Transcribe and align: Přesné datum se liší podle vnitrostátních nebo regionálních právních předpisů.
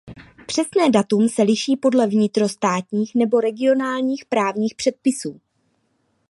Přesné 0.47 0.89
datum 0.91 1.29
se 1.29 1.43
liší 1.43 1.77
podle 1.77 2.07
vnitrostátních 2.07 3.15
nebo 3.15 3.39
regionálních 3.39 4.25
právních 4.25 4.75
předpisů. 4.75 5.39